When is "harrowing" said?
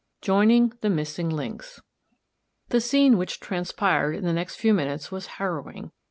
5.37-5.91